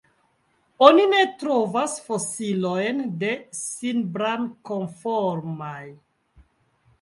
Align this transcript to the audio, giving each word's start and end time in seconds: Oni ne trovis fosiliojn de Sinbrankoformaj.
Oni 0.85 1.03
ne 1.09 1.19
trovis 1.43 1.97
fosiliojn 2.07 3.03
de 3.25 3.29
Sinbrankoformaj. 3.59 5.85